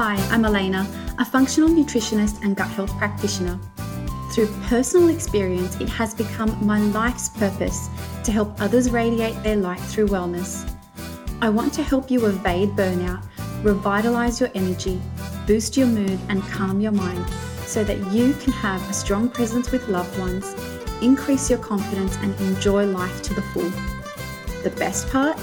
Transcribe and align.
Hi, 0.00 0.14
I'm 0.30 0.44
Elena, 0.44 0.86
a 1.18 1.24
functional 1.24 1.68
nutritionist 1.68 2.44
and 2.44 2.54
gut 2.54 2.68
health 2.68 2.96
practitioner. 2.98 3.58
Through 4.30 4.46
personal 4.68 5.08
experience, 5.08 5.74
it 5.80 5.88
has 5.88 6.14
become 6.14 6.56
my 6.64 6.78
life's 6.78 7.30
purpose 7.30 7.88
to 8.22 8.30
help 8.30 8.60
others 8.60 8.90
radiate 8.90 9.42
their 9.42 9.56
light 9.56 9.80
through 9.80 10.06
wellness. 10.06 10.72
I 11.42 11.48
want 11.48 11.72
to 11.72 11.82
help 11.82 12.12
you 12.12 12.26
evade 12.26 12.76
burnout, 12.76 13.26
revitalize 13.64 14.38
your 14.38 14.50
energy, 14.54 15.02
boost 15.48 15.76
your 15.76 15.88
mood, 15.88 16.20
and 16.28 16.44
calm 16.44 16.80
your 16.80 16.92
mind 16.92 17.28
so 17.66 17.82
that 17.82 17.98
you 18.12 18.34
can 18.34 18.52
have 18.52 18.80
a 18.88 18.92
strong 18.92 19.28
presence 19.28 19.72
with 19.72 19.88
loved 19.88 20.16
ones, 20.16 20.54
increase 21.02 21.50
your 21.50 21.58
confidence, 21.58 22.16
and 22.18 22.40
enjoy 22.42 22.86
life 22.86 23.20
to 23.22 23.34
the 23.34 23.42
full. 23.42 23.68
The 24.62 24.70
best 24.78 25.08
part? 25.10 25.36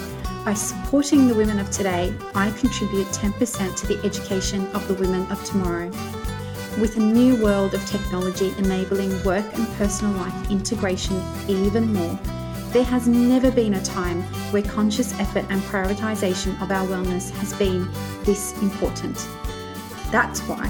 By 0.46 0.54
supporting 0.54 1.28
the 1.28 1.34
women 1.34 1.58
of 1.58 1.72
today, 1.72 2.14
I 2.36 2.52
contribute 2.52 3.08
10% 3.08 3.76
to 3.78 3.88
the 3.88 4.00
education 4.06 4.68
of 4.76 4.88
the 4.88 4.94
women 4.94 5.26
of 5.32 5.44
tomorrow. 5.44 5.90
With 6.80 6.98
a 6.98 7.00
new 7.00 7.42
world 7.42 7.74
of 7.74 7.84
technology 7.88 8.54
enabling 8.60 9.24
work 9.24 9.44
and 9.56 9.68
personal 9.78 10.14
life 10.14 10.52
integration 10.52 11.20
even 11.48 11.92
more, 11.92 12.20
there 12.74 12.84
has 12.84 13.08
never 13.08 13.50
been 13.50 13.74
a 13.74 13.84
time 13.84 14.22
where 14.52 14.62
conscious 14.62 15.20
effort 15.20 15.46
and 15.50 15.64
prioritization 15.64 16.62
of 16.62 16.70
our 16.70 16.86
wellness 16.86 17.32
has 17.38 17.52
been 17.54 17.90
this 18.24 18.54
important. 18.62 19.28
That's 20.12 20.42
why 20.42 20.68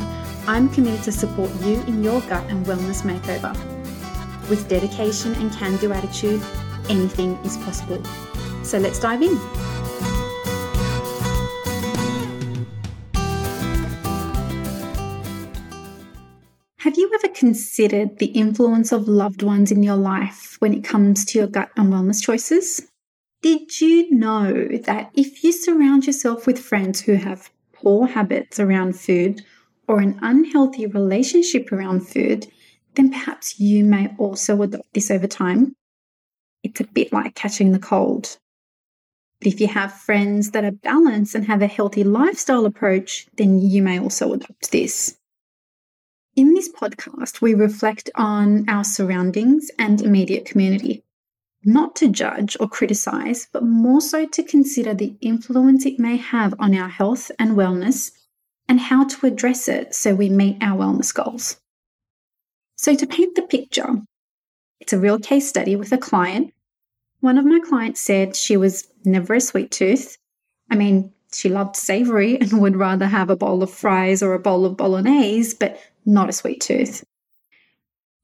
I'm 0.48 0.70
committed 0.70 1.04
to 1.04 1.12
support 1.12 1.52
you 1.64 1.82
in 1.82 2.02
your 2.02 2.22
gut 2.22 2.46
and 2.50 2.66
wellness 2.66 3.02
makeover. 3.02 3.54
With 4.50 4.70
dedication 4.70 5.34
and 5.34 5.52
can 5.52 5.76
do 5.78 5.92
attitude, 5.92 6.42
anything 6.88 7.36
is 7.44 7.58
possible. 7.58 8.02
So 8.66 8.80
let's 8.80 9.00
dive 9.00 9.22
in. 9.22 9.38
Have 16.80 16.98
you 16.98 17.12
ever 17.14 17.32
considered 17.32 18.18
the 18.18 18.32
influence 18.34 18.92
of 18.92 19.08
loved 19.08 19.44
ones 19.44 19.72
in 19.72 19.84
your 19.84 19.96
life 19.96 20.56
when 20.60 20.74
it 20.74 20.84
comes 20.84 21.26
to 21.26 21.38
your 21.38 21.48
gut 21.48 21.70
and 21.78 21.94
wellness 21.94 22.24
choices? 22.24 22.82
Did 23.44 23.80
you 23.80 24.10
know 24.10 24.68
that 24.86 25.12
if 25.14 25.44
you 25.44 25.52
surround 25.52 26.08
yourself 26.08 26.48
with 26.48 26.58
friends 26.58 27.00
who 27.02 27.14
have 27.14 27.52
poor 27.72 28.08
habits 28.08 28.60
around 28.60 29.00
food 29.00 29.44
or 29.88 30.00
an 30.00 30.18
unhealthy 30.24 30.88
relationship 30.88 31.72
around 31.72 32.08
food, 32.08 32.48
then 32.96 33.12
perhaps 33.12 33.60
you 33.60 33.86
may 33.86 34.10
also 34.18 34.60
adopt 34.64 34.92
this 34.96 35.12
over 35.12 35.28
time? 35.28 35.76
It's 36.64 36.80
a 36.80 36.86
bit 36.86 37.14
like 37.14 37.36
catching 37.36 37.72
the 37.72 37.80
cold. 37.80 38.40
If 39.46 39.62
you 39.62 39.68
have 39.68 39.94
friends 39.94 40.52
that 40.52 40.66
are 40.66 40.72
balanced 40.72 41.36
and 41.36 41.46
have 41.46 41.62
a 41.62 41.68
healthy 41.68 42.04
lifestyle 42.04 42.66
approach, 42.66 43.28
then 43.38 43.60
you 43.60 43.84
may 43.84 44.00
also 44.00 44.34
adopt 44.34 44.72
this. 44.72 45.18
In 46.36 46.56
this 46.56 46.68
podcast, 46.68 47.42
we 47.42 47.54
reflect 47.54 48.10
on 48.16 48.68
our 48.68 48.84
surroundings 48.84 49.70
and 49.78 50.02
immediate 50.02 50.46
community, 50.46 51.04
not 51.64 51.96
to 51.98 52.08
judge 52.08 52.58
or 52.60 52.68
criticize, 52.68 53.48
but 53.54 53.64
more 53.64 54.02
so 54.02 54.26
to 54.26 54.44
consider 54.44 54.96
the 54.96 55.16
influence 55.22 55.86
it 55.86 56.00
may 56.00 56.18
have 56.18 56.56
on 56.58 56.76
our 56.76 56.90
health 56.90 57.30
and 57.38 57.52
wellness 57.52 58.12
and 58.68 58.80
how 58.80 59.06
to 59.06 59.28
address 59.28 59.68
it 59.68 59.94
so 59.94 60.16
we 60.16 60.28
meet 60.28 60.58
our 60.60 60.78
wellness 60.78 61.14
goals. 61.14 61.58
So, 62.78 62.96
to 62.96 63.06
paint 63.06 63.36
the 63.36 63.44
picture, 63.44 64.02
it's 64.80 64.94
a 64.94 65.00
real 65.00 65.20
case 65.20 65.48
study 65.48 65.76
with 65.76 65.92
a 65.92 66.00
client. 66.00 66.52
One 67.26 67.40
of 67.40 67.46
my 67.46 67.60
clients 67.60 68.02
said 68.02 68.36
she 68.36 68.56
was 68.56 68.88
never 69.04 69.34
a 69.34 69.42
sweet 69.42 69.72
tooth. 69.72 70.16
I 70.70 70.76
mean, 70.76 71.12
she 71.34 71.50
loved 71.50 71.76
savory 71.76 72.40
and 72.40 72.62
would 72.62 72.76
rather 72.76 73.08
have 73.08 73.32
a 73.32 73.36
bowl 73.36 73.64
of 73.64 73.72
fries 73.72 74.22
or 74.22 74.36
a 74.36 74.40
bowl 74.40 74.64
of 74.64 74.78
bolognese, 74.78 75.56
but 75.60 75.80
not 76.06 76.30
a 76.30 76.34
sweet 76.34 76.62
tooth. 76.62 77.04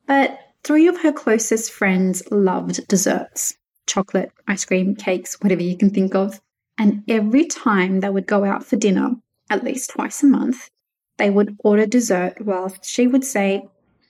But 0.06 0.40
three 0.64 0.88
of 0.88 1.02
her 1.02 1.12
closest 1.12 1.72
friends 1.72 2.22
loved 2.30 2.88
desserts 2.88 3.58
chocolate, 3.88 4.32
ice 4.48 4.66
cream, 4.66 4.96
cakes, 4.96 5.36
whatever 5.42 5.64
you 5.64 5.76
can 5.76 5.90
think 5.90 6.14
of. 6.14 6.40
And 6.78 7.04
every 7.08 7.48
time 7.48 8.02
they 8.02 8.10
would 8.12 8.28
go 8.28 8.44
out 8.44 8.64
for 8.64 8.76
dinner, 8.76 9.16
at 9.50 9.64
least 9.64 9.90
twice 9.90 10.22
a 10.22 10.28
month, 10.28 10.70
they 11.18 11.32
would 11.32 11.58
order 11.64 11.88
dessert 11.88 12.40
whilst 12.40 12.86
she 12.86 13.08
would 13.08 13.26
say, 13.26 13.68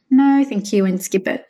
No, 0.10 0.44
thank 0.44 0.74
you, 0.74 0.84
and 0.84 1.02
skip 1.02 1.30
it. 1.30 1.46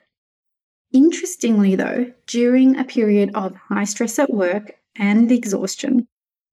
Interestingly, 0.94 1.76
though, 1.76 2.12
during 2.28 2.78
a 2.78 2.84
period 2.84 3.32
of 3.34 3.56
high 3.56 3.86
stress 3.86 4.20
at 4.20 4.34
work 4.34 4.74
and 4.96 5.32
exhaustion, 5.32 6.08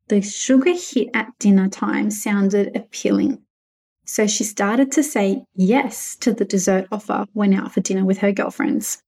the 0.09 0.22
sugar 0.22 0.72
hit 0.72 1.09
at 1.12 1.37
dinner 1.38 1.69
time 1.69 2.10
sounded 2.10 2.75
appealing. 2.76 3.43
So 4.06 4.26
she 4.26 4.44
started 4.44 4.91
to 4.93 5.03
say 5.03 5.44
yes 5.54 6.16
to 6.21 6.32
the 6.32 6.44
dessert 6.44 6.87
offer 6.91 7.26
when 7.34 7.53
out 7.53 7.75
for 7.75 7.81
dinner 7.81 8.04
with 8.04 8.19
her 8.19 8.32
girlfriends. 8.32 9.03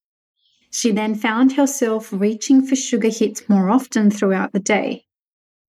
She 0.70 0.92
then 0.92 1.14
found 1.14 1.52
herself 1.52 2.12
reaching 2.12 2.66
for 2.66 2.76
sugar 2.76 3.08
hits 3.08 3.48
more 3.48 3.70
often 3.70 4.10
throughout 4.10 4.52
the 4.52 4.60
day. 4.60 5.06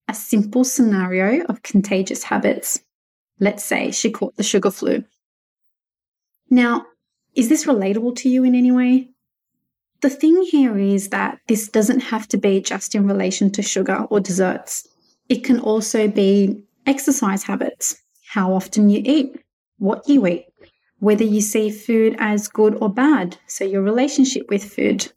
A 0.07 0.13
simple 0.13 0.63
scenario 0.63 1.45
of 1.45 1.63
contagious 1.63 2.23
habits. 2.23 2.83
Let's 3.39 3.63
say 3.63 3.91
she 3.91 4.11
caught 4.11 4.35
the 4.35 4.43
sugar 4.43 4.69
flu. 4.69 5.05
Now, 6.49 6.87
is 7.33 7.47
this 7.47 7.65
relatable 7.65 8.17
to 8.17 8.29
you 8.29 8.43
in 8.43 8.53
any 8.53 8.71
way? 8.71 9.10
The 10.01 10.09
thing 10.09 10.41
here 10.49 10.77
is 10.79 11.09
that 11.09 11.39
this 11.47 11.67
doesn't 11.67 11.99
have 11.99 12.27
to 12.29 12.37
be 12.37 12.59
just 12.59 12.95
in 12.95 13.05
relation 13.05 13.51
to 13.51 13.61
sugar 13.61 14.07
or 14.09 14.19
desserts. 14.19 14.87
It 15.29 15.43
can 15.43 15.59
also 15.59 16.07
be 16.07 16.63
exercise 16.87 17.43
habits, 17.43 18.01
how 18.27 18.53
often 18.53 18.89
you 18.89 19.03
eat, 19.05 19.39
what 19.77 20.07
you 20.09 20.25
eat, 20.25 20.45
whether 20.97 21.23
you 21.23 21.39
see 21.39 21.69
food 21.69 22.15
as 22.17 22.47
good 22.47 22.75
or 22.81 22.89
bad, 22.89 23.37
so 23.45 23.63
your 23.63 23.83
relationship 23.83 24.49
with 24.49 24.63
food. 24.63 25.11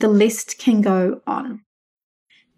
The 0.00 0.08
list 0.08 0.58
can 0.58 0.82
go 0.82 1.22
on. 1.26 1.62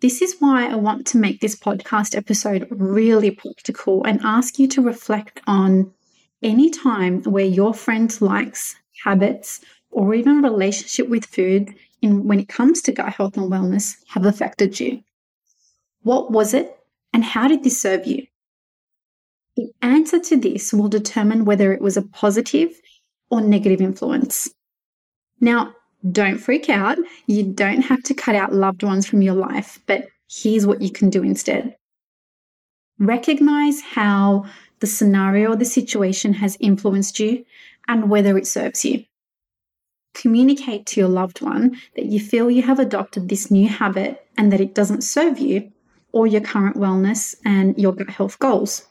This 0.01 0.21
is 0.21 0.37
why 0.41 0.69
I 0.69 0.75
want 0.75 1.07
to 1.09 1.19
make 1.19 1.41
this 1.41 1.57
podcast 1.57 2.17
episode 2.17 2.67
really 2.71 3.31
practical 3.31 4.05
and 4.05 4.21
ask 4.25 4.59
you 4.59 4.67
to 4.69 4.83
reflect 4.83 5.41
on 5.47 5.93
any 6.43 6.71
time 6.71 7.23
where 7.23 7.45
your 7.45 7.75
friend 7.75 8.21
likes, 8.21 8.77
habits, 9.05 9.61
or 9.91 10.15
even 10.15 10.43
relationship 10.43 11.09
with 11.09 11.27
food 11.27 11.75
in 12.03 12.27
when 12.27 12.41
it 12.41 12.49
comes 12.49 12.81
to 12.83 12.93
gut 12.93 13.13
health 13.13 13.37
and 13.37 13.51
wellness 13.51 13.97
have 14.09 14.27
affected 14.27 14.79
you. 14.79 15.03
What 16.03 16.31
was 16.31 16.55
it 16.55 16.77
and 17.13 17.25
how 17.25 17.49
did 17.49 17.65
this 17.65 17.81
serve 17.81 18.07
you? 18.07 18.27
The 19.57 19.71
answer 19.83 20.21
to 20.21 20.37
this 20.37 20.73
will 20.73 20.89
determine 20.89 21.45
whether 21.45 21.73
it 21.73 21.81
was 21.81 21.97
a 21.97 22.03
positive 22.03 22.71
or 23.31 23.41
negative 23.41 23.81
influence. 23.81 24.49
Now, 25.41 25.75
don't 26.13 26.39
freak 26.39 26.69
out. 26.71 26.99
You 27.27 27.43
don't 27.43 27.83
have 27.83 28.03
to 28.05 28.15
cut 28.15 28.37
out 28.37 28.53
loved 28.53 28.85
ones 28.85 29.07
from 29.07 29.21
your 29.21 29.35
life, 29.35 29.81
but 29.87 30.09
here's 30.31 30.67
what 30.67 30.81
you 30.81 30.91
can 30.91 31.11
do 31.11 31.23
instead. 31.23 31.77
Recognize 33.01 33.81
how 33.81 34.45
the 34.81 34.87
scenario 34.87 35.53
or 35.53 35.57
the 35.57 35.65
situation 35.65 36.35
has 36.35 36.57
influenced 36.61 37.19
you 37.19 37.45
and 37.89 38.11
whether 38.11 38.39
it 38.39 38.47
serves 38.47 38.85
you. 38.85 39.05
Communicate 40.15 40.87
to 40.87 41.01
your 41.01 41.09
loved 41.09 41.41
one 41.41 41.77
that 41.95 42.07
you 42.07 42.19
feel 42.19 42.51
you 42.51 42.63
have 42.63 42.79
adopted 42.79 43.29
this 43.29 43.51
new 43.51 43.69
habit 43.69 44.27
and 44.37 44.53
that 44.53 44.61
it 44.61 44.75
doesn't 44.75 45.03
serve 45.03 45.39
you 45.39 45.71
or 46.13 46.27
your 46.27 46.41
current 46.41 46.77
wellness 46.77 47.37
and 47.45 47.79
your 47.79 47.93
gut 47.93 48.11
health 48.11 48.39
goals. 48.39 48.87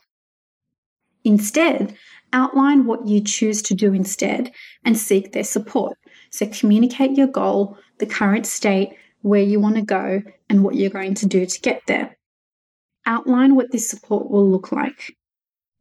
Instead, 1.23 1.95
outline 2.31 2.85
what 2.85 3.05
you 3.05 3.19
choose 3.19 3.61
to 3.63 3.73
do 3.73 3.94
instead 3.94 4.51
and 4.85 4.97
seek 4.97 5.33
their 5.33 5.44
support. 5.44 5.97
So, 6.29 6.47
communicate 6.47 7.17
your 7.17 7.28
goal, 7.28 7.78
the 7.97 8.05
current 8.05 8.45
state, 8.45 8.94
where 9.22 9.41
you 9.41 9.59
want 9.59 9.75
to 9.75 9.81
go, 9.81 10.22
and 10.49 10.63
what 10.63 10.75
you're 10.75 10.89
going 10.89 11.16
to 11.16 11.25
do 11.25 11.45
to 11.45 11.61
get 11.61 11.81
there. 11.88 12.17
Outline 13.05 13.55
what 13.55 13.72
this 13.72 13.89
support 13.89 14.29
will 14.29 14.49
look 14.49 14.72
like. 14.72 15.16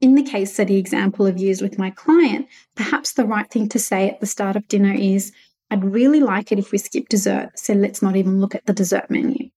In 0.07 0.15
the 0.15 0.23
case 0.23 0.53
study 0.55 0.77
example 0.77 1.27
I've 1.27 1.37
used 1.37 1.61
with 1.61 1.81
my 1.81 1.91
client, 1.91 2.47
perhaps 2.77 3.15
the 3.15 3.25
right 3.25 3.51
thing 3.51 3.69
to 3.71 3.81
say 3.81 4.09
at 4.09 4.21
the 4.21 4.27
start 4.27 4.55
of 4.55 4.69
dinner 4.69 4.95
is, 4.95 5.33
I'd 5.69 5.83
really 5.83 6.21
like 6.21 6.53
it 6.53 6.61
if 6.61 6.71
we 6.71 6.79
skip 6.79 7.09
dessert, 7.09 7.59
so 7.59 7.73
let's 7.73 8.03
not 8.03 8.15
even 8.15 8.41
look 8.41 8.55
at 8.55 8.65
the 8.67 8.73
dessert 8.73 9.11
menu. 9.11 9.51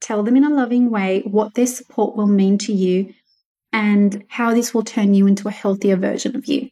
Tell 0.00 0.22
them 0.22 0.36
in 0.36 0.44
a 0.44 0.54
loving 0.54 0.90
way 0.90 1.22
what 1.24 1.54
their 1.54 1.66
support 1.66 2.14
will 2.14 2.28
mean 2.28 2.58
to 2.58 2.72
you 2.72 3.12
and 3.72 4.24
how 4.28 4.54
this 4.54 4.72
will 4.72 4.84
turn 4.84 5.14
you 5.14 5.26
into 5.26 5.48
a 5.48 5.50
healthier 5.50 5.96
version 5.96 6.36
of 6.36 6.46
you. 6.46 6.68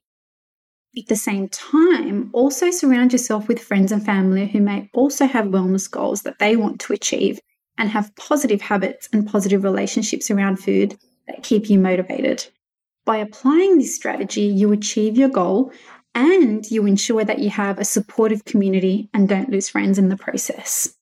At 0.96 1.08
the 1.08 1.16
same 1.16 1.48
time, 1.48 2.30
also 2.32 2.70
surround 2.70 3.10
yourself 3.10 3.48
with 3.48 3.58
friends 3.60 3.90
and 3.90 4.06
family 4.06 4.46
who 4.46 4.60
may 4.60 4.88
also 4.94 5.26
have 5.26 5.46
wellness 5.46 5.90
goals 5.90 6.22
that 6.22 6.38
they 6.38 6.54
want 6.54 6.78
to 6.82 6.92
achieve 6.92 7.40
and 7.76 7.90
have 7.90 8.14
positive 8.14 8.60
habits 8.60 9.08
and 9.12 9.26
positive 9.26 9.64
relationships 9.64 10.30
around 10.30 10.58
food 10.58 10.96
that 11.26 11.42
keep 11.42 11.68
you 11.68 11.80
motivated. 11.80 12.46
By 13.06 13.18
applying 13.18 13.78
this 13.78 13.94
strategy, 13.94 14.42
you 14.42 14.72
achieve 14.72 15.16
your 15.16 15.28
goal 15.28 15.72
and 16.12 16.68
you 16.68 16.86
ensure 16.86 17.24
that 17.24 17.38
you 17.38 17.50
have 17.50 17.78
a 17.78 17.84
supportive 17.84 18.44
community 18.44 19.08
and 19.14 19.28
don't 19.28 19.48
lose 19.48 19.68
friends 19.68 19.96
in 19.96 20.08
the 20.08 20.16
process. 20.16 20.92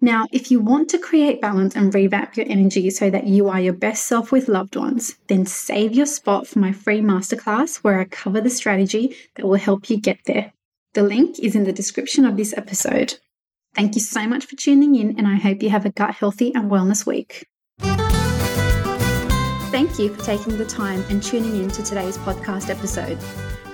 Now, 0.00 0.26
if 0.32 0.50
you 0.50 0.58
want 0.58 0.90
to 0.90 0.98
create 0.98 1.40
balance 1.40 1.76
and 1.76 1.94
revamp 1.94 2.36
your 2.36 2.46
energy 2.48 2.90
so 2.90 3.08
that 3.08 3.28
you 3.28 3.48
are 3.48 3.60
your 3.60 3.72
best 3.72 4.06
self 4.06 4.32
with 4.32 4.48
loved 4.48 4.74
ones, 4.74 5.16
then 5.28 5.46
save 5.46 5.94
your 5.94 6.06
spot 6.06 6.48
for 6.48 6.58
my 6.58 6.72
free 6.72 7.00
masterclass 7.00 7.76
where 7.76 8.00
I 8.00 8.04
cover 8.04 8.40
the 8.40 8.50
strategy 8.50 9.16
that 9.36 9.46
will 9.46 9.54
help 9.54 9.88
you 9.88 9.96
get 9.96 10.18
there. 10.26 10.52
The 10.94 11.04
link 11.04 11.38
is 11.38 11.54
in 11.54 11.64
the 11.64 11.72
description 11.72 12.26
of 12.26 12.36
this 12.36 12.52
episode. 12.56 13.18
Thank 13.76 13.94
you 13.94 14.00
so 14.00 14.26
much 14.26 14.44
for 14.46 14.56
tuning 14.56 14.96
in, 14.96 15.18
and 15.18 15.26
I 15.28 15.36
hope 15.36 15.62
you 15.62 15.70
have 15.70 15.86
a 15.86 15.90
gut 15.90 16.16
healthy 16.16 16.52
and 16.52 16.70
wellness 16.70 17.06
week. 17.06 17.46
Thank 19.74 19.98
you 19.98 20.14
for 20.14 20.22
taking 20.22 20.56
the 20.56 20.64
time 20.64 21.04
and 21.10 21.20
tuning 21.20 21.56
in 21.56 21.68
to 21.72 21.82
today's 21.82 22.16
podcast 22.16 22.70
episode. 22.70 23.18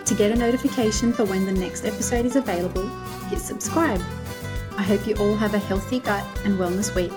To 0.06 0.14
get 0.14 0.31
a 0.31 0.35
notification 0.35 1.12
for 1.12 1.26
when 1.26 1.44
the 1.44 1.52
next 1.52 1.85
episode 1.85 2.25
is 2.25 2.37
available, 2.37 2.88
hit 3.29 3.38
subscribe. 3.38 4.00
I 4.79 4.82
hope 4.82 5.06
you 5.06 5.14
all 5.17 5.37
have 5.37 5.52
a 5.52 5.58
healthy 5.58 6.00
gut 6.00 6.25
and 6.47 6.58
wellness 6.58 6.94
week. 6.94 7.12